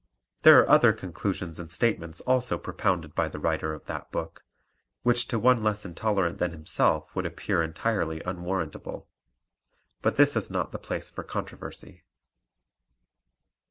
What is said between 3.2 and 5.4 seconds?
the writer of that book, which to